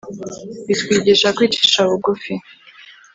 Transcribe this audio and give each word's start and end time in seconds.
Bitwigisha 0.67 1.27
kwicisha 1.35 1.81
bugufi 1.89 2.33